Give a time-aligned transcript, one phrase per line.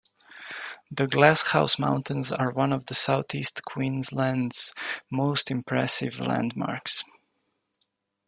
[0.89, 4.73] The Glass House Mountains are one of southeast Queensland's
[5.11, 7.03] most impressive landmarks.